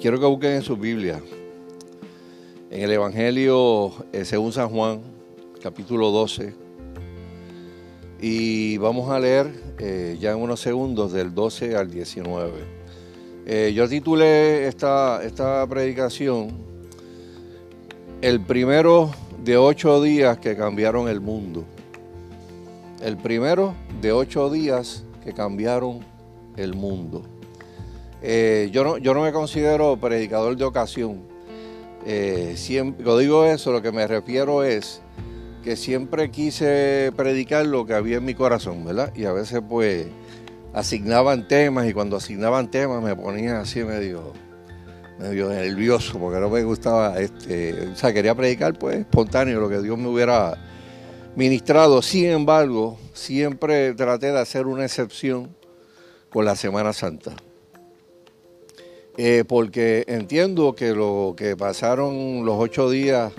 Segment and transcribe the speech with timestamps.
[0.00, 1.20] quiero que busquen en su Biblia,
[2.70, 5.00] en el Evangelio eh, según San Juan,
[5.60, 6.54] capítulo 12,
[8.20, 12.52] y vamos a leer eh, ya en unos segundos del 12 al 19.
[13.46, 16.50] Eh, yo titulé esta, esta predicación
[18.20, 19.10] El primero
[19.42, 21.64] de ocho días que cambiaron el mundo.
[23.02, 26.00] El primero de ocho días que cambiaron
[26.56, 27.37] el mundo.
[28.22, 31.22] Eh, yo, no, yo no me considero predicador de ocasión.
[32.04, 35.02] Eh, siempre, lo digo eso, lo que me refiero es
[35.62, 39.12] que siempre quise predicar lo que había en mi corazón, ¿verdad?
[39.14, 40.06] Y a veces pues
[40.72, 44.32] asignaban temas y cuando asignaban temas me ponía así medio,
[45.18, 49.80] medio nervioso porque no me gustaba, este, o sea, quería predicar pues espontáneo lo que
[49.80, 50.56] Dios me hubiera
[51.36, 52.00] ministrado.
[52.02, 55.54] Sin embargo, siempre traté de hacer una excepción
[56.30, 57.32] con la Semana Santa.
[59.20, 63.32] Eh, porque entiendo que lo que pasaron los ocho días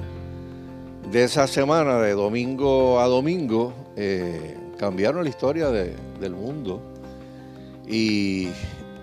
[1.09, 6.81] de esa semana, de domingo a domingo, eh, cambiaron la historia del mundo.
[7.87, 8.49] Y,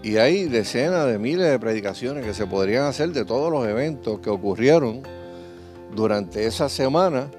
[0.03, 4.21] y, hay decenas de miles de predicaciones que se podrían hacer de todos los eventos
[4.21, 5.01] que ocurrieron
[5.95, 7.31] durante esa semana,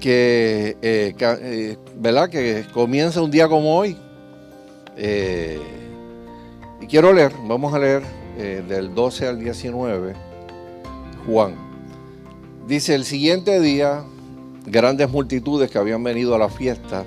[0.00, 2.30] que, eh, ¿verdad?
[2.30, 3.94] que comienza un día como hoy.
[6.80, 10.14] y quiero leer, vamos a leer eh, del 12 al 19,
[11.26, 11.56] Juan.
[12.68, 14.04] Dice, el siguiente día,
[14.64, 17.04] grandes multitudes que habían venido a la fiesta,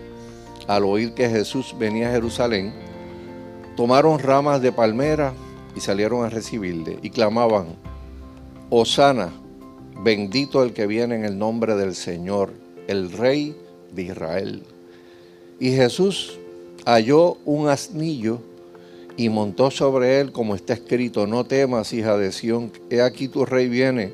[0.67, 2.73] al oír que Jesús venía a Jerusalén,
[3.77, 5.33] tomaron ramas de palmera
[5.73, 7.77] y salieron a recibirle y clamaban,
[8.69, 9.31] Osana,
[10.03, 12.51] bendito el que viene en el nombre del Señor,
[12.87, 13.55] el Rey
[13.93, 14.63] de Israel.
[15.61, 16.37] Y Jesús
[16.85, 18.41] halló un asnillo
[19.17, 23.45] y montó sobre él como está escrito, no temas, hija de Sión, he aquí tu
[23.45, 24.13] rey viene,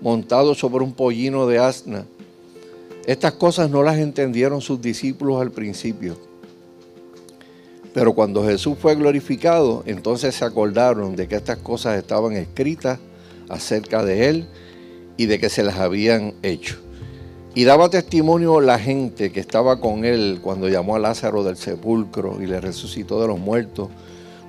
[0.00, 2.06] montado sobre un pollino de asna.
[3.06, 6.16] Estas cosas no las entendieron sus discípulos al principio.
[7.94, 12.98] Pero cuando Jesús fue glorificado, entonces se acordaron de que estas cosas estaban escritas
[13.48, 14.46] acerca de él
[15.16, 16.76] y de que se las habían hecho.
[17.54, 22.42] Y daba testimonio la gente que estaba con él cuando llamó a Lázaro del sepulcro
[22.42, 23.88] y le resucitó de los muertos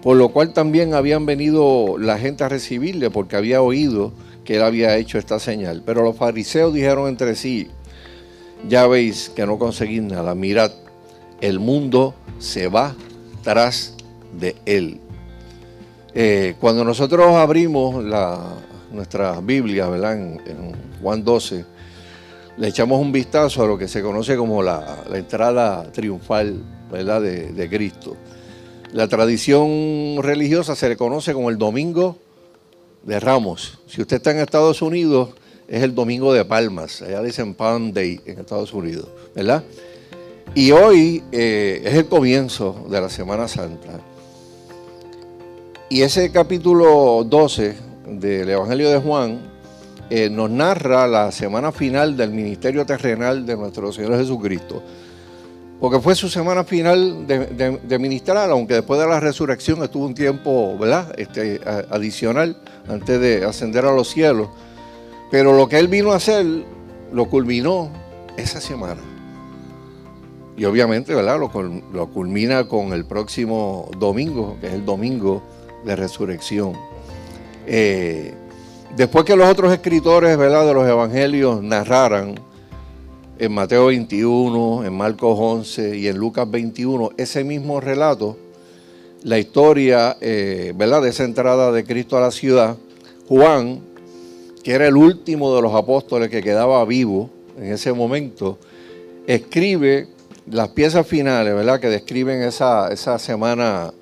[0.01, 4.13] por lo cual también habían venido la gente a recibirle porque había oído
[4.45, 5.83] que él había hecho esta señal.
[5.85, 7.67] Pero los fariseos dijeron entre sí,
[8.67, 10.71] ya veis que no conseguís nada, mirad,
[11.41, 12.95] el mundo se va
[13.43, 13.95] tras
[14.39, 14.99] de él.
[16.13, 18.39] Eh, cuando nosotros abrimos la,
[18.91, 20.13] nuestra Biblia, ¿verdad?
[20.15, 21.63] En, Juan 12,
[22.57, 27.21] le echamos un vistazo a lo que se conoce como la, entrada triunfal, ¿verdad?
[27.21, 28.17] De, de Cristo.
[28.93, 32.17] La tradición religiosa se le conoce como el Domingo
[33.03, 33.79] de Ramos.
[33.85, 35.29] Si usted está en Estados Unidos,
[35.67, 37.01] es el Domingo de Palmas.
[37.01, 39.63] Allá dicen Palm Day en Estados Unidos, ¿verdad?
[40.55, 43.99] Y hoy eh, es el comienzo de la Semana Santa.
[45.89, 47.75] Y ese capítulo 12
[48.07, 49.41] del Evangelio de Juan
[50.09, 54.81] eh, nos narra la semana final del ministerio terrenal de nuestro Señor Jesucristo
[55.79, 60.75] porque fue su semana final de, ministrar, aunque después de la resurrección estuvo un tiempo
[60.77, 61.13] ¿verdad?
[61.17, 61.61] Este,
[61.91, 62.57] adicional
[62.89, 64.49] antes de ascender a los cielos.
[65.29, 66.45] Pero lo que él vino a hacer
[67.11, 67.91] lo culminó
[68.37, 69.01] esa semana.
[70.55, 71.37] Y obviamente ¿verdad?
[71.37, 75.43] Lo, culmina con el próximo domingo, que es el domingo
[75.85, 76.73] de resurrección.
[77.67, 78.33] Eh,
[78.95, 80.65] después que los otros escritores ¿verdad?
[80.65, 82.46] de los evangelios narraran
[83.39, 88.37] en Mateo 21, en Marcos 11 y en Lucas 21, ese mismo relato,
[89.23, 91.01] la historia eh, ¿verdad?
[91.01, 92.77] de esa entrada de Cristo a la ciudad,
[93.27, 93.81] Juan,
[94.63, 98.57] que era el último de los apóstoles que quedaba vivo en ese momento,
[99.27, 100.07] escribe
[100.49, 101.79] las piezas finales, ¿verdad?
[101.79, 103.93] Que describen esa, esa semana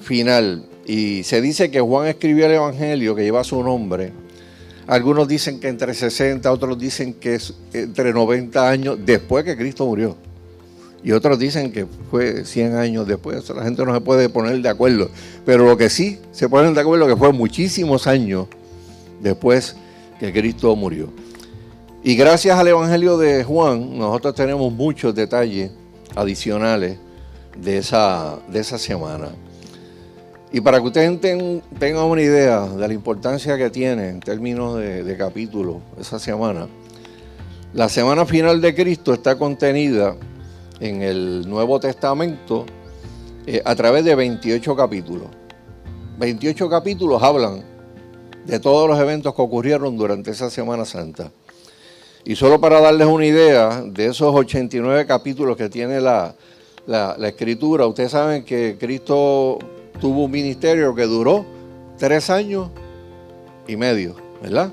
[0.00, 0.64] final.
[0.86, 4.12] Y se dice que Juan escribió el Evangelio que lleva su nombre
[4.86, 9.86] algunos dicen que entre 60, otros dicen que es entre 90 años después que Cristo
[9.86, 10.16] murió.
[11.02, 13.48] Y otros dicen que fue 100 años después.
[13.50, 15.10] la gente no se puede poner de acuerdo.
[15.44, 18.46] Pero lo que sí se ponen de acuerdo es que fue muchísimos años
[19.20, 19.76] después
[20.18, 21.10] que Cristo murió.
[22.02, 25.70] Y gracias al Evangelio de Juan, nosotros tenemos muchos detalles
[26.14, 26.98] adicionales
[27.56, 29.28] de esa, de esa semana.
[30.54, 31.20] Y para que ustedes
[31.80, 36.68] tengan una idea de la importancia que tiene en términos de, capítulo esa semana,
[37.72, 40.14] la semana final de Cristo está contenida
[40.78, 42.66] en el Nuevo Testamento
[43.48, 45.26] eh, a través de 28 capítulos.
[46.20, 47.64] 28 capítulos hablan
[48.46, 51.32] de todos los eventos que ocurrieron durante esa Semana Santa.
[52.24, 56.36] Y solo para darles una idea de esos 89 capítulos que tiene la,
[57.26, 59.58] escritura, ustedes saben que Cristo
[60.00, 61.44] tuvo un ministerio que duró
[61.98, 62.70] tres años
[63.66, 64.72] y medio, ¿verdad?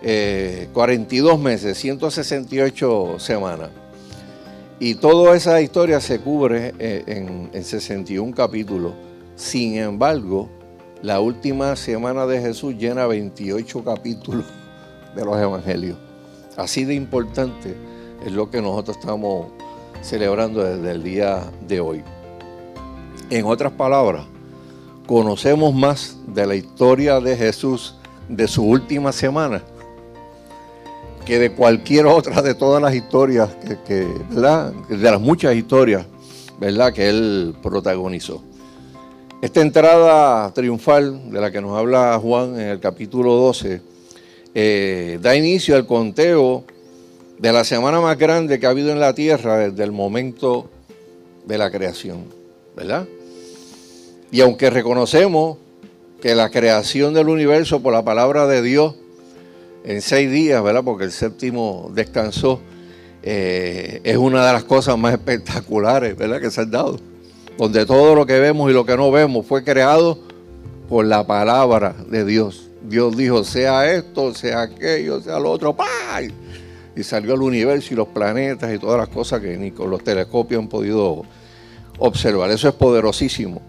[0.00, 3.70] 42 eh, meses, 168 semanas.
[4.80, 8.92] Y toda esa historia se cubre eh, en, en 61 capítulos.
[9.34, 10.48] Sin embargo,
[11.02, 14.44] la última semana de Jesús llena 28 capítulos
[15.16, 15.98] de los evangelios.
[16.56, 17.74] Así de importante
[18.24, 19.46] es lo que nosotros estamos
[20.00, 22.02] celebrando desde el día de hoy.
[23.30, 24.26] En otras palabras,
[25.08, 27.96] conocemos más de la historia de Jesús
[28.28, 29.62] de su última semana
[31.24, 33.48] que de cualquier otra de todas las historias
[33.86, 36.04] que, de las muchas historias,
[36.60, 36.92] ¿verdad?
[36.92, 38.42] que él protagonizó.
[39.40, 43.80] Esta entrada triunfal de la que nos habla Juan en el capítulo 12
[44.54, 46.64] eh, da inicio al conteo
[47.38, 50.68] de la semana más grande que ha habido en la tierra desde el momento
[51.46, 52.26] de la creación,
[52.76, 53.06] ¿verdad?
[54.30, 55.58] Y aunque reconocemos
[56.20, 58.94] que la creación del universo por la palabra de Dios
[59.84, 60.82] en seis días, ¿verdad?
[60.84, 62.60] Porque el séptimo descansó,
[63.22, 66.40] eh, es una de las cosas más espectaculares, ¿verdad?
[66.40, 66.98] Que se han dado
[67.58, 70.16] donde todo lo que vemos y lo que no vemos fue creado
[70.88, 72.70] por la palabra de Dios.
[72.82, 76.32] Dios dijo, sea esto, sea aquello, sea lo otro, ¡pay!
[76.94, 80.04] Y salió el universo y los planetas y todas las cosas que ni con los
[80.04, 81.24] telescopios han podido
[81.98, 82.50] observar.
[82.52, 83.60] Eso es poderosísimo.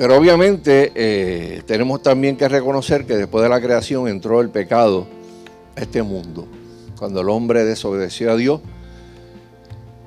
[0.00, 5.06] Pero obviamente eh, tenemos también que reconocer que después de la creación entró el pecado
[5.76, 6.48] a este mundo.
[6.98, 8.62] Cuando el hombre desobedeció a Dios,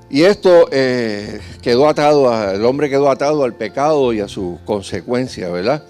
[0.10, 5.52] y esto eh, quedó atado, el hombre quedó atado al pecado y a sus consecuencias,
[5.52, 5.84] ¿verdad?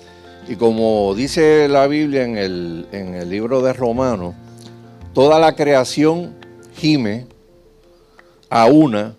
[0.50, 4.36] Y como dice la Biblia en el, en el libro de Romanos,
[5.14, 6.36] toda la creación
[6.76, 7.26] gime
[8.50, 9.16] a una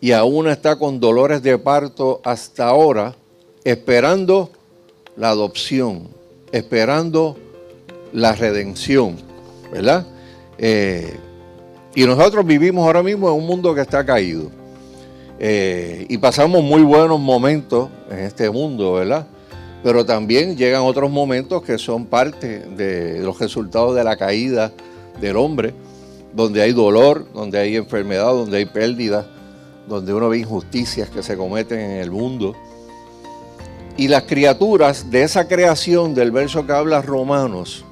[0.00, 3.16] y a una está con dolores de parto hasta ahora,
[3.64, 4.50] esperando
[5.16, 6.08] la adopción,
[6.52, 7.36] esperando
[8.12, 9.16] la redención,
[9.72, 10.06] ¿verdad?
[10.58, 11.16] Eh,
[11.94, 14.50] y nosotros vivimos ahora mismo en un mundo que está caído.
[15.38, 19.26] Eh, y pasamos muy buenos momentos en este mundo, ¿verdad?
[19.82, 24.72] Pero también llegan otros momentos que son parte de los resultados de la caída
[25.20, 25.74] del hombre,
[26.32, 29.26] donde hay dolor, donde hay enfermedad, donde hay pérdida,
[29.88, 32.54] donde uno ve injusticias que se cometen en el mundo.
[33.96, 37.84] Y las criaturas de esa creación del verso que habla Romanos,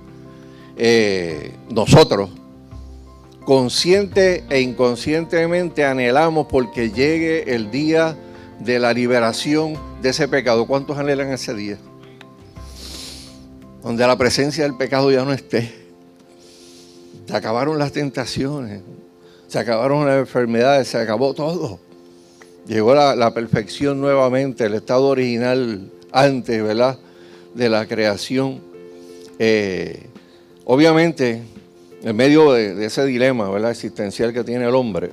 [0.77, 2.31] eh, nosotros,
[3.45, 8.17] consciente e inconscientemente anhelamos porque llegue el día
[8.61, 10.67] de la liberación de ese pecado.
[10.67, 11.79] ¿Cuántos anhelan ese día?
[13.83, 15.75] Donde la presencia del pecado ya no esté.
[17.27, 18.83] Se acabaron las tentaciones,
[19.49, 21.79] se acabaron las enfermedades, se acabó todo.
[22.71, 27.01] Llegó la, perfección nuevamente, el estado original antes, ¿verdad?
[27.53, 28.61] De la creación.
[29.41, 30.07] Eh,
[30.67, 31.43] obviamente,
[32.05, 33.73] en medio de, ese dilema ¿verdad?
[33.73, 35.11] existencial que tiene el hombre,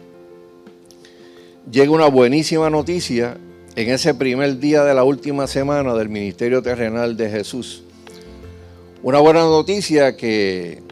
[1.72, 3.38] llega una buenísima noticia
[3.76, 7.82] en ese primer día de la última semana del ministerio terrenal de Jesús.
[9.02, 10.84] Una buena noticia que,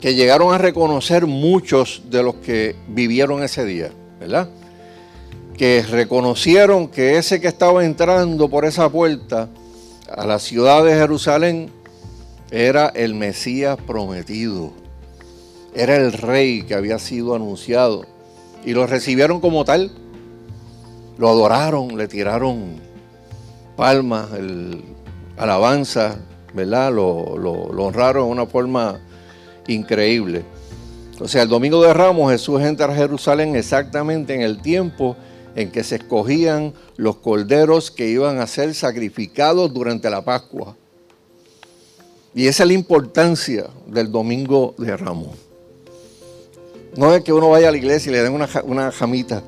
[0.00, 4.48] que llegaron a reconocer muchos de los que vivieron ese día, ¿verdad?
[5.60, 9.50] Que reconocieron que ese que estaba entrando por esa puerta
[10.10, 11.70] a la ciudad de Jerusalén
[12.50, 14.72] era el Mesías prometido
[15.74, 18.04] era el rey que había sido anunciado.
[18.64, 19.90] Y lo recibieron como tal.
[21.18, 22.80] Lo adoraron, le tiraron
[23.76, 24.28] palmas,
[25.36, 26.16] alabanza,
[26.54, 26.92] ¿verdad?
[26.92, 27.52] Lo, lo,
[27.84, 28.98] honraron de una forma
[29.66, 30.44] increíble.
[31.20, 35.16] O sea, el domingo de Ramos Jesús entra a Jerusalén exactamente en el tiempo
[35.54, 40.76] en que se escogían los corderos que iban a ser sacrificados durante la Pascua.
[42.34, 45.36] Y esa es la importancia del domingo de Ramos.
[46.96, 49.42] No es que uno vaya a la iglesia y le den una, jamita,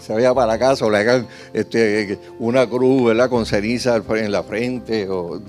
[0.00, 3.28] se vaya para casa o le hagan este, una cruz, ¿verdad?
[3.28, 5.08] Con ceniza en la frente.
[5.08, 5.40] O,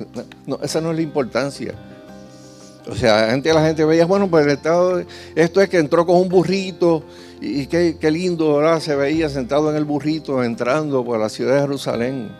[0.46, 1.74] no, esa no es la importancia.
[2.90, 5.04] O sea, la gente veía, bueno, pues el Estado,
[5.36, 7.04] esto es que entró con un burrito
[7.40, 8.80] y qué, lindo, ¿verdad?
[8.80, 12.32] Se veía sentado en el burrito entrando por la ciudad de Jerusalén.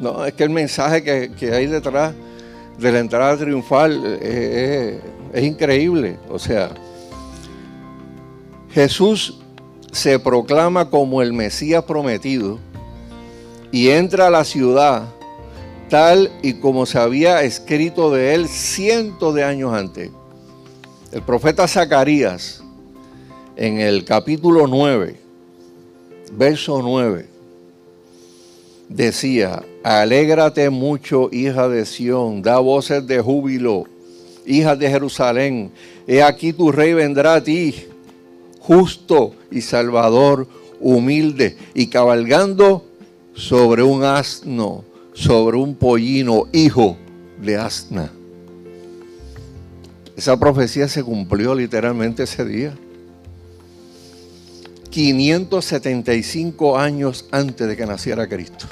[0.00, 2.12] No, es que el mensaje que, hay detrás
[2.78, 5.00] de la entrada triunfal es,
[5.32, 6.18] es increíble.
[6.28, 6.70] O sea,
[8.70, 9.38] Jesús
[9.92, 12.58] se proclama como el Mesías prometido
[13.70, 15.04] y entra a la ciudad
[15.92, 20.10] tal y como se había escrito de él cientos de años antes.
[21.12, 22.62] El profeta Zacarías,
[23.56, 25.16] en el capítulo 9,
[26.32, 27.26] verso 9,
[28.88, 33.84] decía, alégrate mucho, hija de Sión, da voces de júbilo,
[34.46, 35.72] hija de Jerusalén,
[36.06, 37.74] he aquí tu rey vendrá a ti,
[38.60, 40.48] justo y salvador,
[40.80, 42.82] humilde y cabalgando
[43.34, 46.96] sobre un asno, sobre un pollino, hijo
[47.40, 48.10] de asna.
[50.16, 52.74] Esa profecía se cumplió literalmente ese día.
[54.90, 58.66] 575 años antes de que naciera Cristo.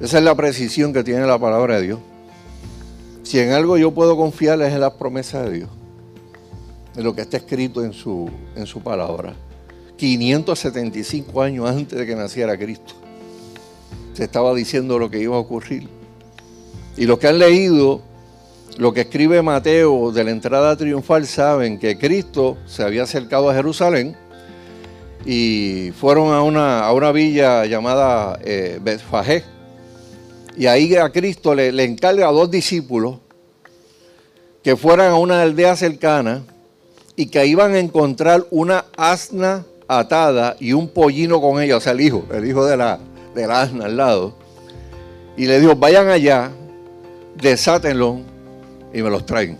[0.00, 1.98] Esa es la precisión que tiene la palabra de Dios.
[3.22, 5.70] Si en algo yo puedo confiar es en las promesas de Dios,
[6.96, 9.34] en lo que está escrito en su, en su palabra.
[9.96, 12.94] 575 años antes de que naciera Cristo.
[14.18, 15.86] Se estaba diciendo lo que iba a ocurrir.
[16.96, 18.02] Y los que han leído
[18.76, 23.54] lo que escribe Mateo de la entrada triunfal saben que Cristo se había acercado a
[23.54, 24.16] Jerusalén
[25.24, 29.44] y fueron a una, a una villa llamada eh, Betfagé.
[30.56, 33.18] Y ahí a Cristo le, le encarga a dos discípulos
[34.64, 36.42] que fueran a una aldea cercana
[37.14, 41.92] y que iban a encontrar una asna atada y un pollino con ella, o sea,
[41.92, 42.98] el hijo, el hijo de la,
[43.38, 44.34] de la asna al lado.
[45.36, 46.50] Y le dijo, vayan allá,
[47.40, 48.18] desátenlo
[48.92, 49.56] y me los traen.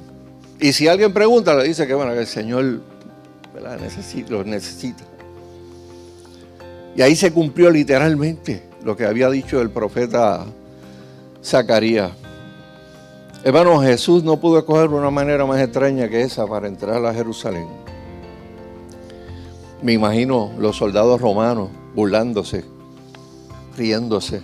[0.61, 2.81] Y si alguien pregunta, le dice que bueno, que el Señor
[4.29, 5.05] los necesita.
[6.97, 10.45] Y ahí se cumplió literalmente lo que había dicho el profeta
[11.45, 12.11] Zacarías.
[13.45, 17.69] Hermano, Jesús no pudo escoger una manera más extraña que esa para entrar a Jerusalén.
[19.81, 22.65] Me imagino los soldados romanos burlándose,
[23.79, 24.43] riéndose.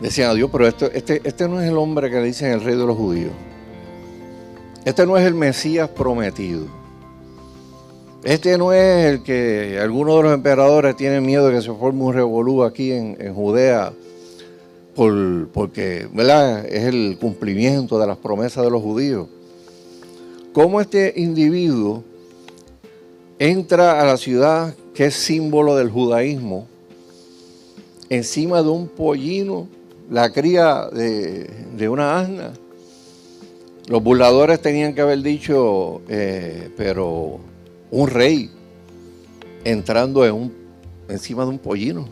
[0.00, 2.76] Decían a Dios, pero este, este no es el hombre que le dicen el rey
[2.76, 3.32] de los judíos.
[4.84, 6.66] Este no es el Mesías prometido.
[8.22, 12.02] Este no es el que algunos de los emperadores tienen miedo de que se forme
[12.02, 13.92] un revolú aquí en, Judea,
[14.94, 16.66] por, porque ¿verdad?
[16.66, 19.26] es el cumplimiento de las promesas de los judíos.
[20.52, 22.04] ¿Cómo este individuo
[23.38, 26.66] entra a la ciudad que es símbolo del judaísmo,
[28.10, 29.68] encima de un pollino,
[30.10, 32.52] la cría de, una asna.
[33.86, 37.40] Los burladores tenían que haber dicho, eh, pero
[37.90, 38.50] un rey
[39.64, 40.52] entrando en un,
[41.08, 42.06] encima de un pollino.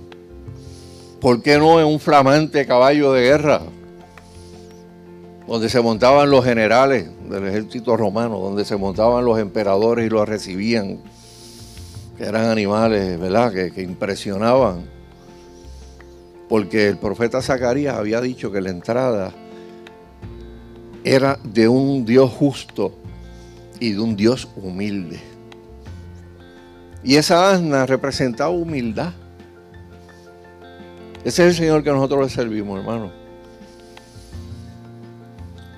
[1.21, 3.61] ¿Por qué no en un flamante caballo de guerra?
[5.47, 10.29] Donde se montaban los generales del ejército romano, donde se montaban los emperadores y los
[10.29, 10.99] recibían
[12.17, 14.98] que eran animales, ¿verdad?, que, impresionaban.
[16.49, 19.33] Porque el profeta Zacarías había dicho que la entrada
[21.05, 22.93] era de un Dios justo
[23.81, 25.21] y de un Dios humilde.
[27.05, 29.13] Y esa asna representaba humildad.
[31.25, 33.13] Ese es el Señor que nosotros le servimos, hermano.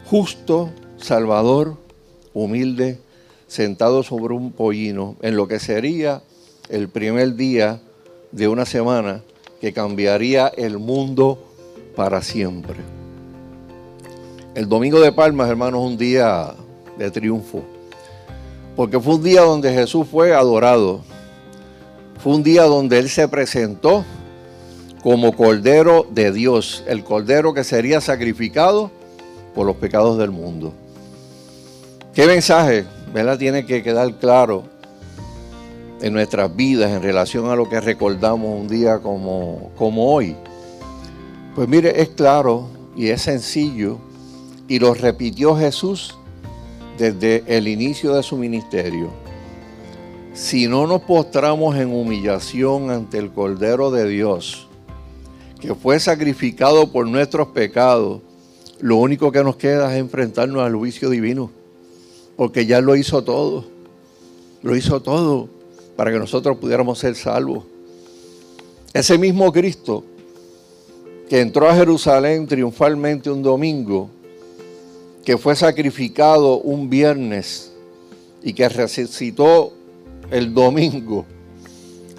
[0.06, 1.76] Justo, salvador,
[2.32, 3.00] humilde,
[3.46, 6.22] sentado sobre un pollino, en lo que sería
[6.68, 7.80] el primer día
[8.32, 9.22] de una semana
[9.60, 11.38] que cambiaría el mundo
[11.94, 12.76] para siempre.
[14.54, 16.54] El domingo de Palmas, hermanos, un día
[16.98, 17.62] de triunfo,
[18.74, 21.02] porque fue un día donde Jesús fue adorado,
[22.22, 24.04] fue un día donde Él se presentó
[25.02, 28.90] como Cordero de Dios, el Cordero que sería sacrificado
[29.54, 30.72] por los pecados del mundo.
[32.14, 34.64] ¿Qué mensaje, verdad, tiene que quedar claro
[36.00, 40.36] en nuestras vidas en relación a lo que recordamos un día como, como hoy?
[41.54, 43.98] Pues mire, es claro y es sencillo
[44.68, 46.16] y lo repitió Jesús
[46.96, 49.10] desde el inicio de su ministerio.
[50.32, 54.68] Si no nos postramos en humillación ante el Cordero de Dios,
[55.60, 58.22] que fue sacrificado por nuestros pecados,
[58.80, 61.50] lo único que nos queda es enfrentarnos al juicio divino,
[62.36, 63.66] porque ya lo hizo todo,
[64.62, 65.59] lo hizo todo
[66.00, 67.64] para que nosotros pudiéramos ser salvos.
[68.94, 70.02] Ese mismo Cristo
[71.28, 74.08] que entró a Jerusalén triunfalmente un domingo,
[75.26, 77.70] que fue sacrificado un viernes
[78.42, 79.74] y que resucitó
[80.30, 81.26] el domingo,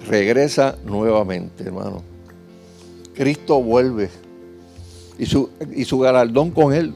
[0.06, 2.04] regresa nuevamente, hermano.
[3.16, 4.10] Cristo vuelve
[5.18, 6.94] y su, y su galardón con él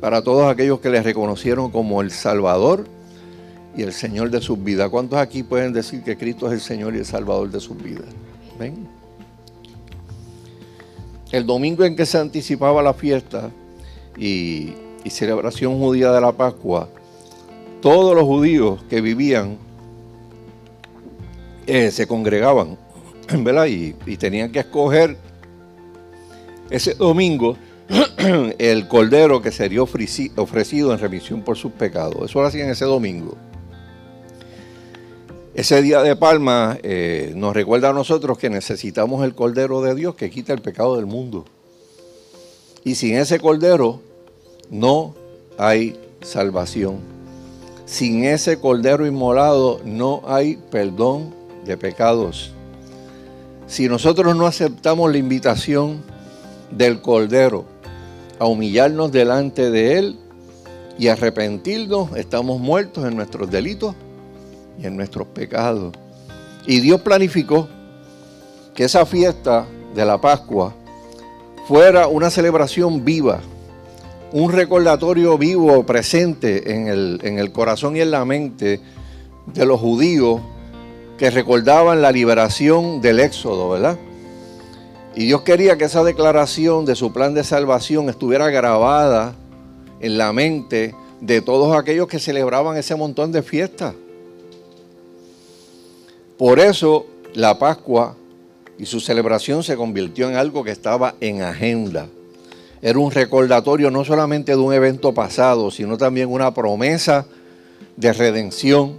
[0.00, 2.86] para todos aquellos que le reconocieron como el Salvador
[3.76, 4.88] y el Señor de sus vidas.
[4.90, 8.06] ¿Cuántos aquí pueden decir que Cristo es el Señor y el Salvador de sus vidas?
[8.58, 9.02] ¿Ven?
[11.32, 13.50] el domingo en que se anticipaba la fiesta
[14.16, 14.74] y,
[15.10, 16.88] celebración judía de la Pascua,
[17.80, 19.58] todos los judíos que vivían
[21.66, 22.78] eh, se congregaban,
[23.38, 23.66] ¿verdad?
[23.66, 25.16] Y, y tenían que escoger
[26.70, 27.56] ese domingo
[28.58, 32.30] el cordero que sería ofrecido en remisión por sus pecados.
[32.30, 33.36] Eso lo hacían ese domingo.
[35.54, 40.14] Ese día de palma eh, nos recuerda a nosotros que necesitamos el cordero de Dios
[40.14, 41.44] que quita el pecado del mundo.
[42.84, 44.00] Y sin ese cordero
[44.70, 45.14] no
[45.58, 47.00] hay salvación.
[47.84, 51.34] Sin ese cordero inmolado no hay perdón
[51.66, 52.54] de pecados.
[53.66, 56.02] Si nosotros no aceptamos la invitación
[56.70, 57.66] del cordero
[58.38, 60.18] a humillarnos delante de Él
[60.98, 63.94] y arrepentirnos, estamos muertos en nuestros delitos
[64.78, 65.94] y en nuestros pecados.
[66.66, 67.68] Y Dios planificó
[68.74, 70.74] que esa fiesta de la Pascua
[71.68, 73.40] fuera una celebración viva,
[74.32, 78.80] un recordatorio vivo presente en el, en el corazón y en la mente
[79.46, 80.40] de los judíos
[81.18, 83.98] que recordaban la liberación del Éxodo, ¿verdad?
[85.14, 89.34] Y Dios quería que esa declaración de su plan de salvación estuviera grabada
[90.00, 93.94] en la mente de todos aquellos que celebraban ese montón de fiestas.
[96.42, 98.16] Por eso la Pascua
[98.76, 102.08] y su celebración se convirtió en algo que estaba en agenda.
[102.82, 107.26] Era un recordatorio no solamente de un evento pasado, sino también una promesa
[107.96, 108.98] de redención.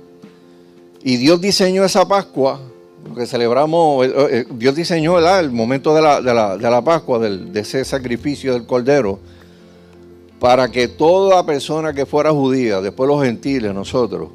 [1.03, 2.61] Y Dios diseñó esa Pascua
[3.09, 8.53] lo que celebramos, eh, eh, Dios diseñó el momento de la, Pascua, de ese sacrificio
[8.53, 9.19] del Cordero,
[10.39, 14.29] para que toda persona que fuera judía, después los gentiles, nosotros,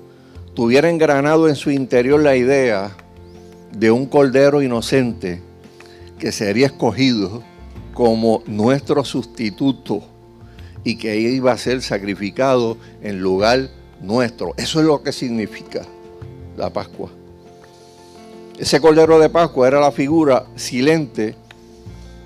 [0.59, 2.91] tuviera engranado en su interior la idea
[3.71, 5.41] de un Cordero inocente
[6.19, 7.45] que sería escogido
[7.95, 10.03] como nuestro sustituto
[10.83, 13.71] y que iba a ser sacrificado en lugar
[14.03, 14.53] nuestro.
[14.57, 15.83] Eso es lo que significa
[16.57, 17.11] la Pascua.
[18.59, 21.37] Ese cordero de Pascua era la figura silente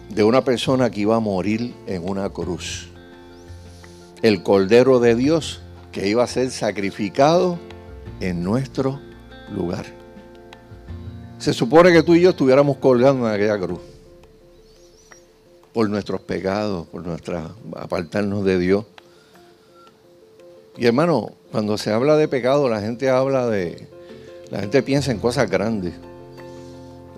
[0.09, 2.88] de una persona que iba a morir en una cruz.
[4.22, 5.61] El cordero de Dios
[5.92, 7.59] que iba a ser sacrificado
[8.22, 9.00] en nuestro
[9.54, 9.85] lugar.
[11.38, 13.80] Se supone que tú y yo estuviéramos colgando en aquella cruz
[15.72, 18.85] por nuestros pecados, por nuestra apartarnos de Dios.
[20.76, 23.88] Y hermano, cuando se habla de pecado, la gente habla de,
[24.50, 25.94] la gente piensa en cosas grandes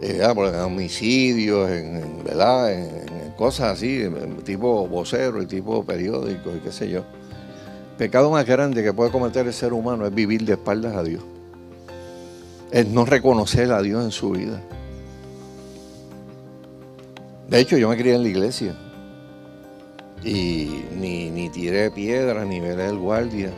[0.01, 2.73] eh, en homicidios, en, ¿verdad?
[2.73, 3.05] En,
[3.37, 4.05] cosas así,
[4.45, 7.05] tipo vocero y tipo periódico y qué sé yo.
[7.99, 11.23] Pecado más grande que puede cometer el ser humano es vivir de espaldas a Dios.
[12.71, 14.61] Es no reconocer a Dios en su vida.
[17.49, 18.75] De hecho, yo me crié en la iglesia.
[20.25, 23.53] Y ni, tiré piedras, ni velé el guardia.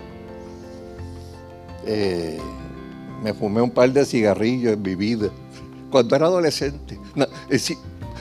[1.87, 2.39] Eh,
[3.23, 5.31] me fumé un par de cigarrillos en mi vida
[5.91, 6.99] cuando era adolescente,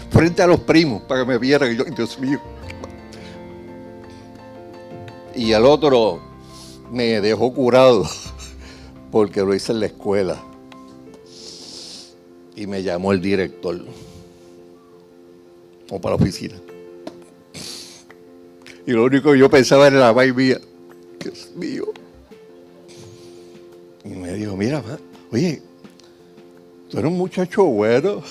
[0.10, 2.40] frente a los primos, para que me vieran, y yo, Dios mío.
[5.36, 6.20] Y al otro
[6.92, 8.08] me dejó curado
[9.12, 10.42] porque lo hice en la escuela.
[12.56, 13.84] Y me llamó el director.
[15.90, 16.56] O para la oficina.
[18.88, 20.62] Y lo único que yo pensaba era la vaina mía.
[21.20, 21.86] Dios mío.
[24.04, 24.84] Y me dijo, mira,
[25.32, 25.62] oye,
[26.90, 28.22] Tú eres un muchacho bueno.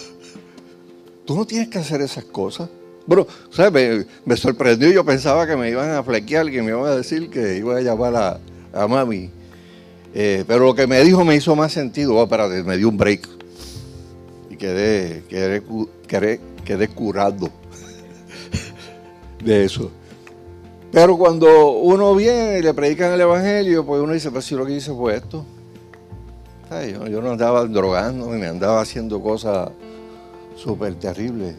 [1.25, 2.71] Tú no tienes que hacer esas cosas.
[3.07, 4.07] Bueno, ¿sabes?
[4.25, 4.91] Me, sorprendió.
[4.91, 7.81] Yo pensaba que me iban a flequear, que me iban a decir que iba a
[7.81, 8.41] llamar a,
[8.73, 9.31] a mami.
[10.15, 12.15] Eh, pero lo que me dijo me hizo más sentido.
[12.15, 13.29] Oh, espérate, me dio un break.
[14.51, 15.63] Y quedé, quedé,
[16.07, 17.51] quedé, quedé curado
[19.45, 19.91] de eso.
[20.93, 24.65] Pero cuando uno viene y le predican el Evangelio, pues uno dice, pues si lo
[24.65, 25.45] que hice fue esto
[26.83, 29.71] yo, no andaba drogando ni andaba haciendo cosas
[30.57, 31.55] súper terribles.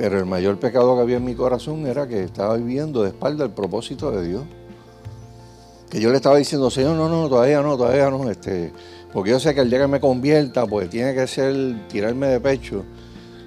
[0.00, 3.44] Pero el mayor pecado que había en mi corazón era que estaba viviendo de espalda
[3.44, 4.44] el propósito de Dios.
[5.90, 8.30] Que yo le estaba diciendo, Señor, no, no, todavía no, todavía no.
[8.30, 8.72] Este,
[9.12, 12.40] porque yo sé que el día que me convierta, pues tiene que ser tirarme de
[12.40, 12.82] pecho.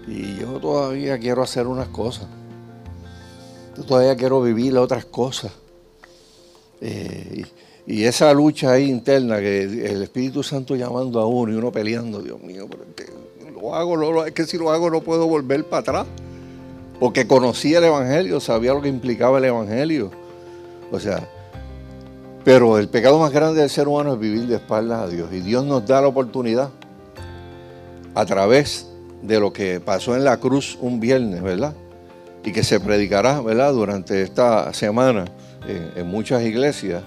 [0.08, 2.28] Y yo todavía quiero hacer unas cosas.
[3.76, 5.54] Yo todavía quiero vivir otras cosas.
[6.82, 7.46] Eh,
[7.88, 12.22] y esa lucha ahí interna, que el Espíritu Santo llamando a uno y uno peleando,
[12.22, 13.12] Dios mío, pero es que
[13.60, 16.08] lo hago, es que si lo hago no puedo volver para atrás.
[17.04, 20.10] Porque conocía el Evangelio, sabía lo que implicaba el Evangelio.
[20.89, 21.28] O sea,
[22.46, 25.28] pero el pecado más grande del ser humano es vivir de espaldas a Dios.
[25.34, 26.70] Y Dios nos da la oportunidad
[28.16, 28.88] a través
[29.22, 31.74] de lo que pasó en la cruz un viernes, ¿verdad?
[32.46, 33.74] y que se predicará, ¿verdad?
[33.74, 35.26] Durante esta semana
[35.68, 37.04] en, muchas iglesias,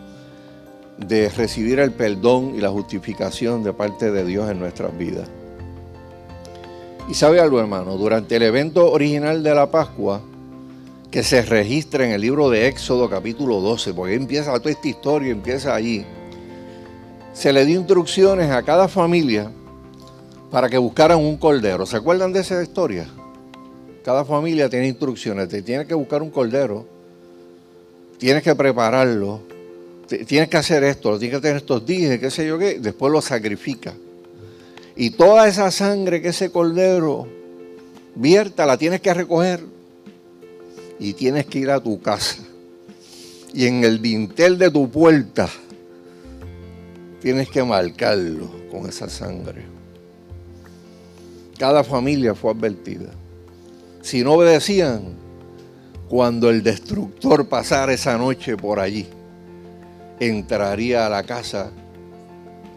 [0.98, 5.26] de recibir el perdón y la justificación de parte de Dios en nuestras vidas.
[7.08, 10.20] Y sabe algo, hermano, durante el evento original de la Pascua,
[11.10, 15.30] que se registra en el libro de Éxodo capítulo 12, porque empieza toda esta historia,
[15.30, 16.04] empieza allí,
[17.32, 19.50] se le dio instrucciones a cada familia
[20.50, 21.86] para que buscaran un cordero.
[21.86, 23.06] ¿Se acuerdan de esa historia?
[24.04, 26.86] Cada familia tiene instrucciones, te tienes que buscar un cordero,
[28.18, 29.42] tienes que prepararlo,
[30.26, 33.20] tienes que hacer esto, tienes que tener estos días, qué sé yo qué, después lo
[33.20, 33.94] sacrifica.
[34.96, 37.28] Y toda esa sangre que ese cordero
[38.14, 39.60] vierta la tienes que recoger
[40.98, 42.42] y tienes que ir a tu casa.
[43.52, 45.50] Y en el dintel de tu puerta
[47.20, 49.64] tienes que marcarlo con esa sangre.
[51.58, 53.10] Cada familia fue advertida.
[54.00, 55.14] Si no obedecían,
[56.08, 59.06] cuando el destructor pasara esa noche por allí,
[60.20, 61.70] entraría a la casa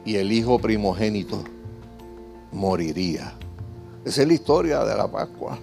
[0.04, 1.44] y el hijo primogénito
[2.52, 3.34] moriría.
[4.06, 5.60] Esa es la historia de la Pascua.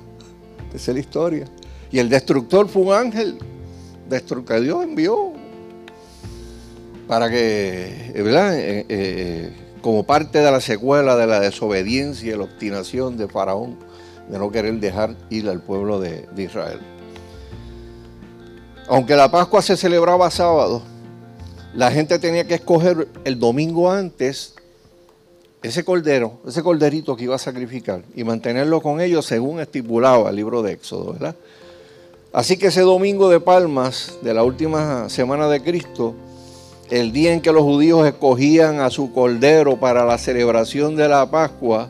[0.75, 1.47] Esa es la historia.
[1.91, 3.39] Y el destructor fue un ángel
[4.47, 5.33] que Dios envió
[7.09, 8.59] para que, ¿verdad?
[8.59, 13.77] Eh, eh, como parte de la secuela de la desobediencia y la obstinación de Faraón,
[14.29, 16.81] de no querer dejar ir al pueblo de, de Israel.
[18.89, 20.83] Aunque la Pascua se celebraba sábado,
[21.75, 24.55] la gente tenía que escoger el domingo antes
[25.63, 30.37] ese cordero, ese corderito que iba a sacrificar y mantenerlo con ellos según estipulaba el
[30.37, 31.35] libro de Éxodo, ¿verdad?
[32.33, 36.15] Así que ese domingo de Palmas de la última semana de Cristo,
[36.91, 41.31] el día en que los judíos escogían a su cordero para la celebración de la
[41.31, 41.89] Pascua,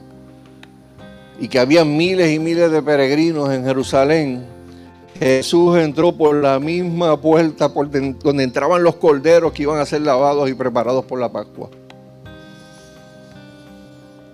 [1.39, 4.47] y que había miles y miles de peregrinos en Jerusalén,
[5.19, 10.03] Jesús entró por la misma puerta por donde entraban los corderos que iban a ser
[10.03, 11.69] lavados y preparados por la Pascua.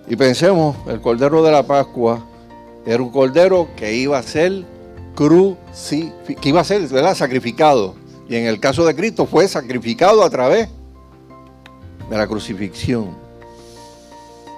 [0.07, 2.25] Y pensemos, el cordero de la Pascua
[2.85, 4.65] era un cordero que iba a ser
[5.15, 7.95] crucificado, que iba a ser sacrificado.
[8.27, 10.67] Y en el caso de Cristo fue sacrificado a través
[12.09, 13.15] de la crucifixión.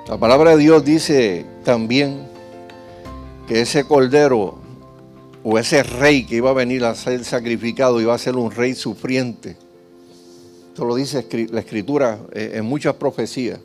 [0.08, 2.28] La palabra de Dios dice también
[3.48, 4.56] que ese cordero
[5.44, 8.74] o ese rey que iba a venir a ser sacrificado iba a ser un rey
[8.74, 9.58] sufriente.
[10.70, 13.60] Esto lo dice la escritura eh, en muchas profecías.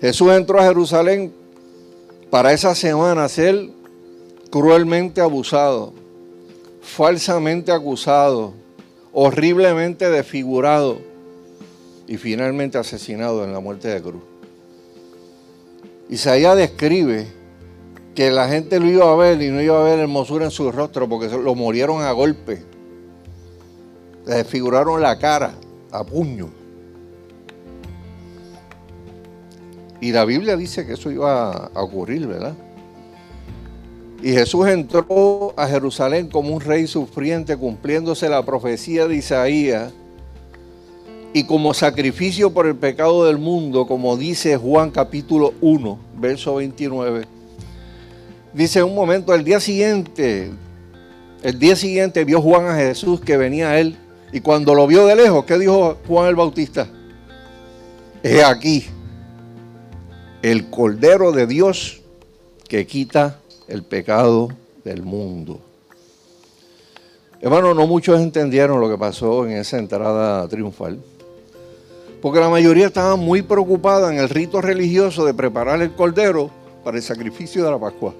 [0.00, 1.32] Jesús entró a Jerusalén
[2.30, 3.70] para esa semana ser
[4.50, 5.92] cruelmente abusado,
[6.80, 8.54] falsamente acusado,
[9.12, 10.98] horriblemente desfigurado
[12.06, 14.22] y finalmente asesinado en la muerte de cruz.
[16.08, 17.26] Isaías describe
[18.14, 20.72] que la gente lo iba a ver y no iba a ver hermosura en su
[20.72, 22.62] rostro porque lo murieron a golpe.
[24.26, 25.54] Le desfiguraron la cara
[25.90, 26.57] a puño.
[30.00, 32.54] Y la Biblia dice que eso iba a ocurrir, ¿verdad?
[34.22, 39.92] Y Jesús entró a Jerusalén como un rey sufriente, cumpliéndose la profecía de Isaías.
[41.32, 47.26] Y como sacrificio por el pecado del mundo, como dice Juan capítulo 1, verso 29.
[48.54, 50.50] Dice un momento, el día siguiente,
[51.42, 53.96] el día siguiente vio Juan a Jesús que venía a él.
[54.32, 56.88] Y cuando lo vio de lejos, ¿qué dijo Juan el Bautista?
[58.22, 58.86] He aquí
[60.42, 62.00] el Cordero de Dios
[62.68, 64.48] que quita el pecado
[64.84, 65.60] del mundo.
[67.40, 70.98] Hermano, no muchos entendieron lo que pasó en esa entrada triunfal,
[72.20, 76.50] porque la mayoría estaban muy preocupada en el rito religioso de preparar el cordero
[76.84, 78.14] para el sacrificio de la Pascua.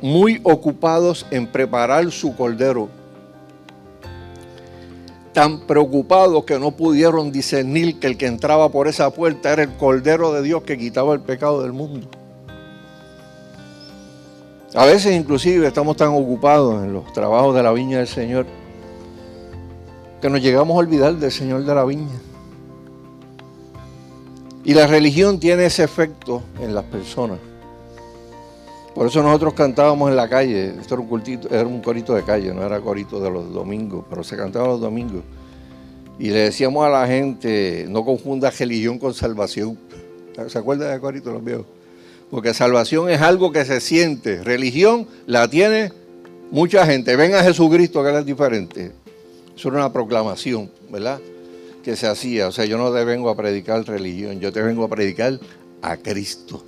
[0.00, 2.88] Muy ocupados en preparar su cordero
[5.38, 9.76] tan preocupados que no pudieron discernir que el que entraba por esa puerta era el
[9.76, 12.08] Cordero de Dios que quitaba el pecado del mundo.
[14.74, 18.46] A veces inclusive estamos tan ocupados en los trabajos de la viña del Señor
[20.20, 22.18] que nos llegamos a olvidar del Señor de la viña.
[24.64, 27.38] Y la religión tiene ese efecto en las personas.
[28.98, 32.52] Por eso nosotros cantábamos en la calle, esto era un, era un corito de calle,
[32.52, 35.22] no era corito de los domingos, pero se cantaba los domingos.
[36.18, 39.78] Y le decíamos a la gente, no confunda religión con salvación.
[40.48, 41.64] ¿Se acuerdan de corito los viejos?
[42.28, 44.42] Porque salvación es algo que se siente.
[44.42, 45.92] Religión la tiene
[46.50, 47.14] mucha gente.
[47.14, 48.90] Ven a Jesucristo que es diferente.
[49.56, 51.20] Eso era una proclamación, ¿verdad?
[51.84, 52.48] Que se hacía.
[52.48, 55.38] O sea, yo no te vengo a predicar religión, yo te vengo a predicar
[55.82, 56.64] a Cristo.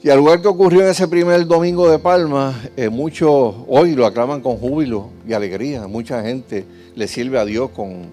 [0.00, 4.06] Y al lugar que ocurrió en ese primer domingo de Palma, eh, muchos hoy lo
[4.06, 5.88] aclaman con júbilo y alegría.
[5.88, 8.06] Mucha gente le sirve a Dios con,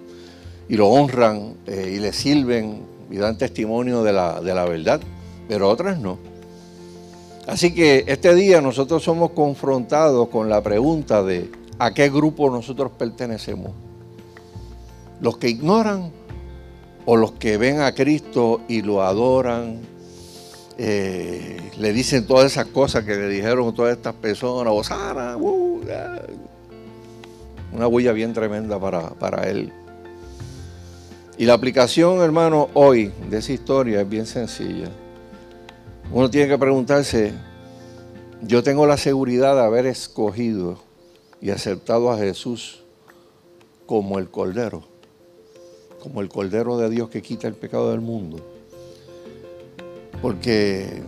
[0.67, 5.00] y lo honran eh, y le sirven y dan testimonio de la, de la verdad,
[5.48, 6.17] pero otras no.
[7.45, 12.93] Así que este día nosotros somos confrontados con la pregunta de a qué grupo nosotros
[12.98, 13.74] pertenecemos.
[15.21, 16.12] Los que ignoran
[17.06, 19.82] o los que ven a Cristo y lo adoran,
[20.78, 25.82] eh, le dicen todas esas cosas que le dijeron todas estas personas, Osana, uh,
[27.72, 29.72] una huella bien tremenda para, para él.
[31.38, 34.90] Y la aplicación, hermano, hoy de esa historia es bien sencilla.
[36.12, 37.34] Uno tiene que preguntarse,
[38.42, 40.80] yo tengo la seguridad de haber escogido
[41.42, 42.84] y aceptado a Jesús
[43.86, 44.84] como el Cordero,
[46.02, 48.55] como el Cordero de Dios que quita el pecado del mundo.
[50.21, 51.01] Porque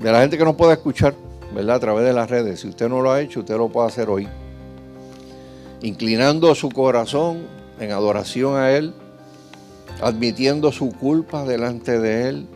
[0.00, 1.14] de la gente que no puede escuchar,
[1.54, 1.76] ¿verdad?
[1.76, 4.08] A través de las redes, si usted no lo ha hecho, usted lo puede hacer
[4.08, 4.28] hoy.
[5.82, 7.46] Inclinando su corazón
[7.78, 8.94] en adoración a Él,
[10.00, 12.46] admitiendo su culpa delante de Él,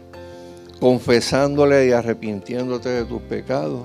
[0.81, 3.83] confesándole y arrepintiéndote de tus pecados.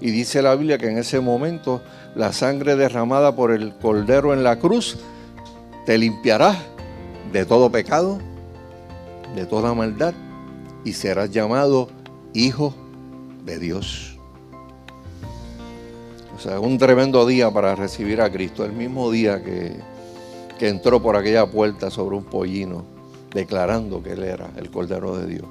[0.00, 1.82] Y dice la Biblia que en ese momento
[2.14, 4.98] la sangre derramada por el Cordero en la cruz
[5.86, 6.56] te limpiará
[7.32, 8.18] de todo pecado,
[9.34, 10.14] de toda maldad,
[10.84, 11.88] y serás llamado
[12.32, 12.74] hijo
[13.44, 14.16] de Dios.
[16.36, 19.72] O sea, un tremendo día para recibir a Cristo, el mismo día que,
[20.58, 22.84] que entró por aquella puerta sobre un pollino,
[23.32, 25.46] declarando que Él era el Cordero de Dios.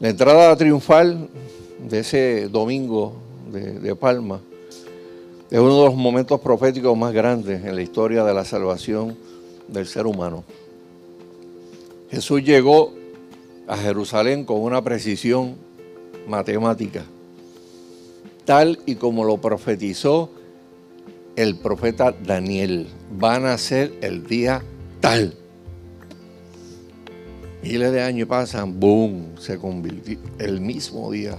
[0.00, 1.28] La entrada triunfal
[1.88, 3.12] de ese domingo
[3.52, 4.40] de, Palma
[5.50, 9.16] es uno de los momentos proféticos más grandes en la historia de la salvación
[9.68, 10.44] del ser humano.
[12.10, 12.94] Jesús llegó
[13.70, 15.54] a Jerusalén con una precisión
[16.26, 17.04] matemática,
[18.44, 20.32] tal y como lo profetizó
[21.36, 22.88] el profeta Daniel.
[23.16, 24.64] Van a ser el día
[24.98, 25.34] tal.
[27.62, 30.18] Miles de años pasan, boom, se convirtió.
[30.40, 31.38] El mismo día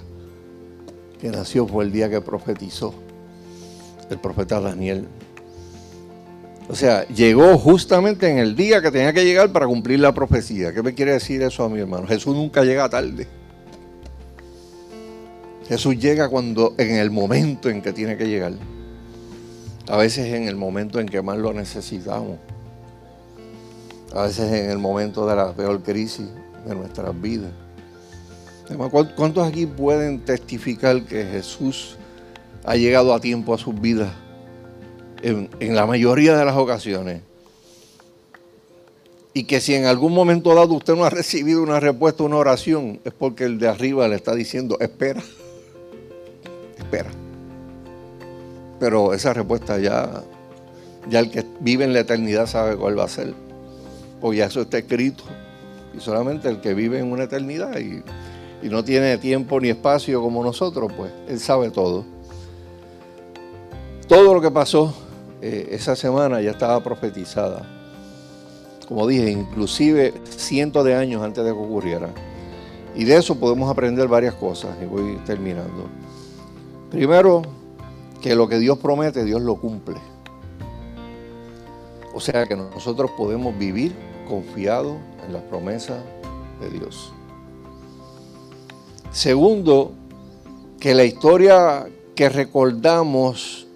[1.20, 2.94] que nació fue el día que profetizó
[4.10, 5.06] el profeta Daniel.
[6.72, 10.74] O sea, llegó justamente en el día que tenía que llegar para cumplir la profecía.
[10.74, 12.08] ¿Qué me quiere decir eso a mi hermano?
[12.08, 13.28] Jesús nunca llega tarde.
[15.68, 18.54] Jesús llega cuando en el momento en que tiene que llegar.
[19.90, 22.38] A veces en el momento en que más lo necesitamos
[24.14, 26.28] a veces en el momento de la peor crisis
[26.66, 27.52] de nuestras vidas.
[29.16, 31.98] ¿Cuántos aquí pueden testificar que Jesús
[32.64, 34.12] ha llegado a tiempo a sus vidas
[35.22, 37.22] en, la mayoría de las ocasiones?
[39.34, 43.00] Y que si en algún momento dado usted no ha recibido una respuesta una oración,
[43.06, 45.22] es porque el de arriba le está diciendo, espera,
[46.78, 47.10] espera.
[48.80, 50.24] Pero esa respuesta ya,
[51.10, 53.34] ya el que vive en la eternidad sabe cuál va a ser
[54.22, 55.24] pues ya eso está escrito.
[55.98, 58.04] Y solamente el que vive en una eternidad y,
[58.70, 62.06] no tiene tiempo ni espacio como nosotros, pues él sabe todo.
[64.08, 64.94] Todo lo que pasó
[65.42, 67.66] eh, esa semana ya estaba profetizada.
[68.88, 72.10] Como dije, inclusive cientos de años antes de que ocurriera.
[72.96, 75.88] Y de eso podemos aprender varias cosas y voy terminando.
[76.90, 77.42] Primero,
[78.22, 79.98] que lo que Dios promete, Dios lo cumple.
[82.14, 83.94] O sea que nosotros podemos vivir
[84.28, 86.04] confiado en las promesas
[86.60, 87.14] de Dios.
[89.12, 89.94] Segundo,
[90.80, 93.68] que la historia que recordamos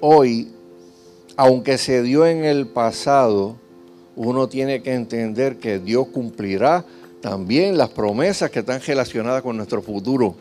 [0.00, 0.53] hoy,
[1.36, 3.56] aunque se dio en el pasado,
[4.16, 6.84] uno tiene que entender que Dios cumplirá
[7.20, 10.34] también las promesas que están relacionadas con nuestro futuro.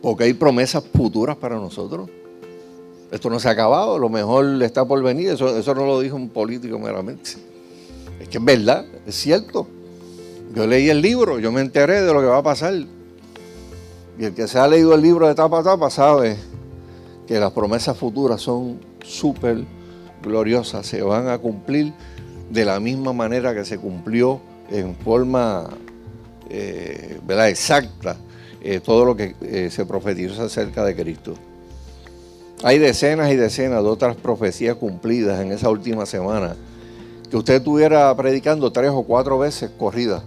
[0.00, 2.08] Porque hay promesas futuras para nosotros.
[3.10, 5.30] Esto no se ha acabado, lo mejor está por venir.
[5.30, 7.32] Eso, eso no lo dijo un político meramente.
[8.20, 9.66] Es que es verdad, es cierto.
[10.54, 12.74] Yo leí el libro, yo me enteré de lo que va a pasar.
[14.18, 16.36] Y el que se ha leído el libro de tapa a tapa sabe
[17.26, 19.64] que las promesas futuras son súper
[20.22, 21.92] gloriosas, se van a cumplir
[22.50, 25.68] de la misma manera que se cumplió en forma
[26.50, 28.16] eh, exacta
[28.60, 31.34] eh, todo lo que eh, se profetizó acerca de Cristo.
[32.62, 36.56] Hay decenas y decenas de otras profecías cumplidas en esa última semana
[37.30, 40.22] que usted estuviera predicando tres o cuatro veces corrida.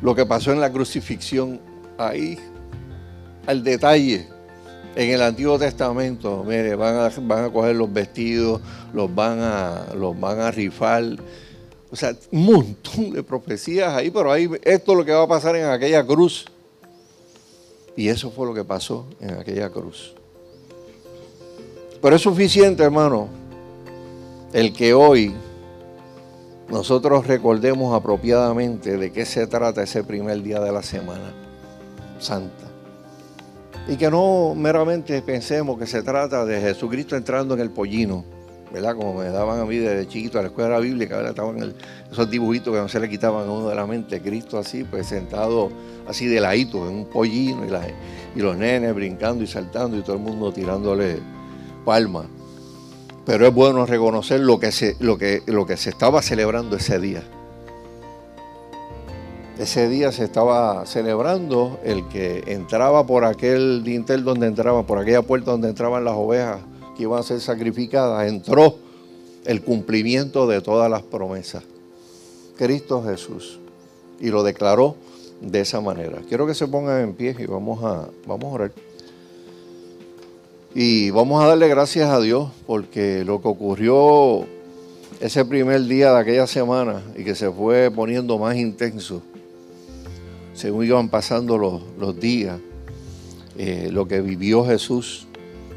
[0.00, 1.60] Lo que pasó en la crucifixión,
[1.98, 2.38] ahí,
[3.46, 4.28] al detalle,
[4.96, 8.62] en el Antiguo Testamento, mire, van a, van a coger los vestidos,
[8.94, 11.04] los van a, los van a rifar.
[11.90, 15.28] O sea, un montón de profecías ahí, pero ahí esto es lo que va a
[15.28, 16.46] pasar en aquella cruz.
[17.94, 20.14] Y eso fue lo que pasó en aquella cruz.
[22.00, 23.28] Pero es suficiente, hermano,
[24.54, 25.34] el que hoy
[26.70, 31.34] nosotros recordemos apropiadamente de qué se trata ese primer día de la semana
[32.18, 32.65] santa.
[33.88, 38.24] Y que no meramente pensemos que se trata de Jesucristo entrando en el pollino,
[38.72, 38.96] ¿verdad?
[38.96, 41.30] Como me daban a mí desde chiquito a la escuela bíblica, ¿verdad?
[41.30, 41.74] Estaban
[42.10, 44.20] esos dibujitos que no se le quitaban a uno de la mente.
[44.20, 45.70] Cristo así, pues sentado
[46.08, 50.16] así de ladito en un pollino y, y los nenes brincando y saltando y todo
[50.16, 51.18] el mundo tirándole
[51.84, 52.26] palmas
[53.26, 57.00] pero es bueno reconocer lo que se, lo que, lo que se estaba celebrando ese
[57.00, 57.24] día.
[59.58, 65.22] Ese día se estaba celebrando el que entraba por aquel dintel donde entraba, por aquella
[65.22, 66.60] puerta donde entraban las ovejas
[66.94, 68.76] que iban a ser sacrificadas, entró
[69.46, 71.62] el cumplimiento de todas las promesas.
[72.58, 73.58] Cristo Jesús.
[74.20, 74.96] Y lo declaró
[75.40, 76.18] de esa manera.
[76.28, 78.72] Quiero que se pongan en pie y vamos a, vamos a orar.
[80.74, 84.44] Y vamos a darle gracias a Dios porque lo que ocurrió
[85.18, 89.22] ese primer día de aquella semana y que se fue poniendo más intenso
[90.56, 92.58] según iban pasando los, días,
[93.58, 95.26] eh, lo que vivió Jesús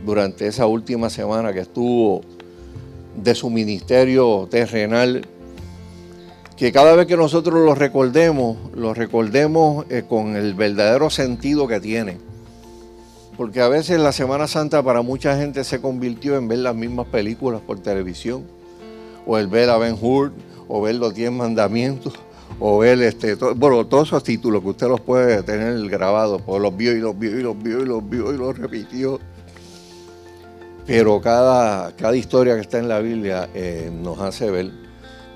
[0.05, 2.21] durante esa última semana que estuvo
[3.21, 5.25] de su ministerio terrenal,
[6.55, 11.81] que cada vez que nosotros lo recordemos, lo recordemos eh, con el verdadero sentido que
[11.81, 12.17] tiene.
[13.35, 17.07] Porque a veces la Semana Santa para mucha gente se convirtió en ver las mismas
[17.07, 18.45] películas por televisión,
[19.25, 20.31] o el ver a Ben Hur,
[20.67, 22.13] o ver los diez mandamientos,
[22.59, 26.75] o ver este, bueno, todos esos títulos que usted los puede tener grabados, pues los
[26.75, 29.19] vio y los vio y los vio y los vio y los repitió.
[30.85, 34.71] Pero cada, cada historia que está en la Biblia eh, nos hace ver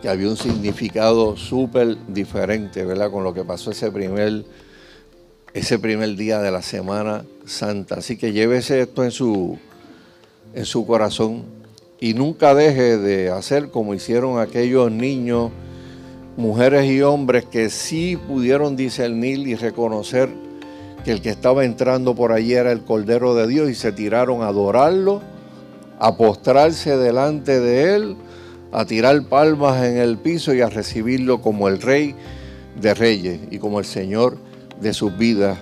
[0.02, 3.12] que había un significado súper diferente, ¿verdad?
[3.12, 4.44] Con lo que pasó ese primer
[5.54, 7.96] ese primer día de la Semana Santa.
[7.96, 9.58] Así que llévese esto en su,
[10.54, 11.44] en su corazón
[12.00, 15.52] y nunca deje de hacer como hicieron aquellos niños,
[16.38, 20.30] mujeres y hombres que sí pudieron discernir y reconocer
[21.04, 24.42] que el que estaba entrando por allí era el Cordero de Dios y se tiraron
[24.42, 25.22] a adorarlo,
[26.00, 28.16] a postrarse delante de él,
[28.72, 32.16] a tirar palmas en el piso y a recibirlo como el Rey
[32.80, 34.38] de Reyes y como el Señor
[34.82, 35.60] de sus vidas.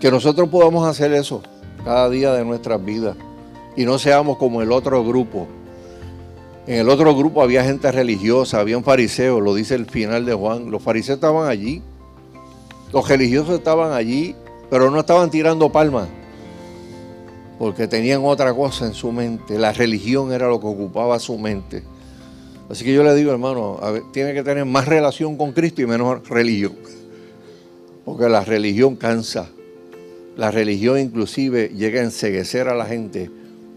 [0.00, 1.42] Que nosotros podamos hacer eso
[1.84, 3.16] cada día de nuestras vidas
[3.76, 5.46] y no seamos como el otro grupo.
[6.66, 10.32] En el otro grupo había gente religiosa, había un fariseo, lo dice el final de
[10.32, 10.70] Juan.
[10.70, 11.82] Los fariseos estaban allí,
[12.90, 14.34] los religiosos estaban allí,
[14.70, 16.08] pero no estaban tirando palmas,
[17.58, 19.58] porque tenían otra cosa en su mente.
[19.58, 21.82] La religión era lo que ocupaba su mente.
[22.70, 23.78] Así que yo le digo, hermano,
[24.14, 26.72] tiene que tener más relación con Cristo y menos religión.
[28.06, 29.50] Porque la religión cansa.
[30.38, 33.30] La religión inclusive llega a enseguecer a la gente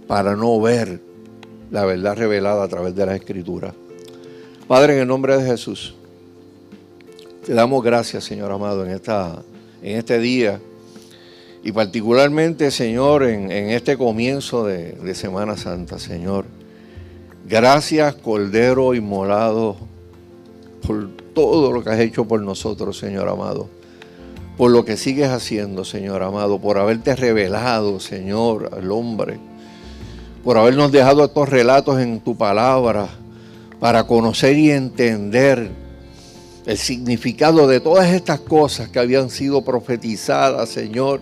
[0.08, 1.02] para no ver
[1.72, 3.74] la verdad revelada a través de la escritura.
[4.68, 5.96] Padre, en el nombre de Jesús,
[7.46, 9.42] te damos gracias, Señor amado, en, esta,
[9.82, 10.60] en este día
[11.64, 16.46] y particularmente, Señor, en, este comienzo de, de Semana Santa, Señor.
[17.48, 19.78] Gracias, Cordero Inmolado,
[20.86, 23.70] por todo lo que has hecho por nosotros, Señor amado
[24.58, 29.38] por lo que sigues haciendo, Señor amado, por haberte revelado, Señor, al hombre,
[30.48, 33.10] por habernos dejado estos relatos en tu palabra
[33.82, 35.70] para conocer y entender
[36.66, 41.20] el significado de todas estas cosas que habían sido profetizadas, Señor,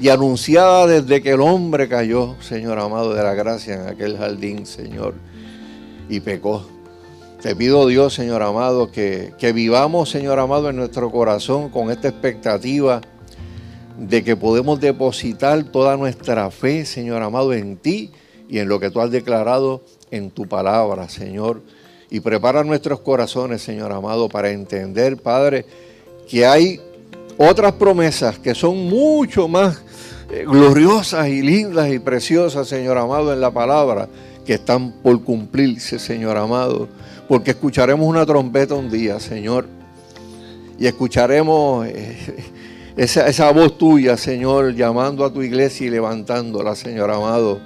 [0.00, 4.64] y anunciadas desde que el hombre cayó, Señor amado, de la gracia en aquel jardín,
[4.64, 5.14] Señor,
[6.08, 6.68] y pecó.
[7.42, 13.00] Te pido Dios, Señor amado, que, vivamos, Señor amado, en nuestro corazón con esta expectativa
[13.98, 18.12] de que podemos depositar toda nuestra fe, Señor amado, en ti
[18.48, 21.62] y en lo que tú has declarado en tu palabra, Señor.
[22.10, 25.66] Y prepara nuestros corazones, Señor amado, para entender, Padre,
[26.28, 26.80] que hay
[27.36, 29.82] otras promesas que son mucho más
[30.30, 34.08] eh, gloriosas y lindas y preciosas, Señor amado, en la palabra,
[34.44, 36.88] que están por cumplirse, Señor amado
[37.28, 39.66] porque escucharemos una trompeta un día, Señor,
[40.78, 42.16] y escucharemos eh,
[42.96, 47.60] esa, voz tuya, Señor, llamando a tu iglesia y levantándola, Señor amado.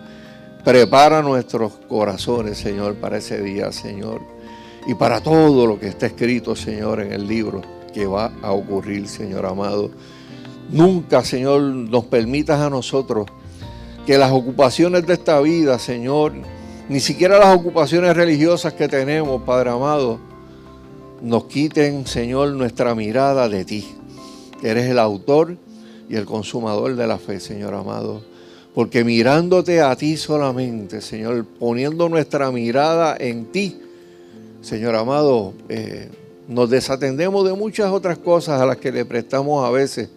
[0.64, 4.20] Prepara nuestros corazones, Señor, para ese día, Señor,
[4.86, 7.62] y para todo lo que está escrito, Señor, en el libro
[7.94, 9.90] que va a ocurrir, Señor amado.
[10.70, 13.26] Nunca, Señor, nos permitas a nosotros
[14.06, 16.34] que las ocupaciones de esta vida, Señor,
[16.90, 20.18] ni siquiera las ocupaciones religiosas que tenemos, Padre amado,
[21.22, 23.88] nos quiten, Señor, nuestra mirada de ti.
[24.62, 25.56] Eres el autor
[26.08, 28.29] y el consumador de la fe, Señor amado.
[28.74, 33.80] Porque mirándote a ti solamente, Señor, poniendo nuestra mirada en ti,
[34.62, 36.08] Señor amado, eh,
[36.46, 40.10] nos desatendemos de muchas otras cosas a las que le prestamos a veces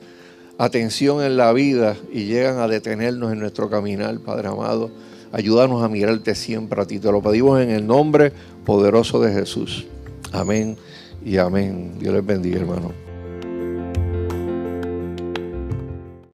[0.58, 4.92] atención en la vida y llegan a detenernos en nuestro caminar, Padre amado.
[5.32, 7.00] Ayúdanos a mirarte siempre a ti.
[7.00, 8.32] Te lo pedimos en el nombre
[8.66, 9.86] poderoso de Jesús.
[10.32, 10.78] Amén
[11.26, 11.94] y amén.
[12.00, 13.03] Dios les bendiga, hermano.